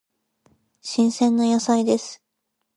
[0.81, 2.23] 新鮮な野菜です。